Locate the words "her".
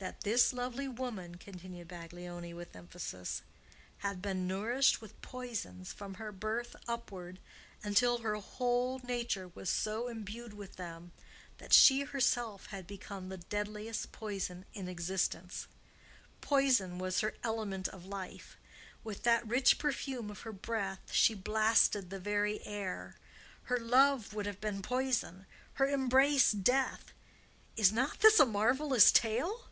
6.14-6.32, 8.20-8.36, 17.20-17.34, 20.40-20.52, 23.64-23.78